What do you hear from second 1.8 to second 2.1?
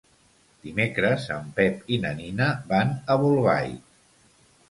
i